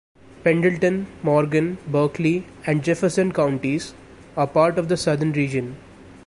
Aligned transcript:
Pendleton, 0.43 1.05
Morgan, 1.21 1.77
Berkeley 1.85 2.47
and 2.65 2.83
Jefferson 2.83 3.31
counties, 3.31 3.93
are 4.35 4.47
part 4.47 4.79
of 4.79 4.87
the 4.87 4.97
Southern 4.97 5.31
Region. 5.31 5.77